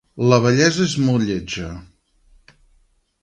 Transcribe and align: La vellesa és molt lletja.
La 0.31 0.37
vellesa 0.45 0.81
és 0.85 0.95
molt 1.09 1.27
lletja. 1.27 1.69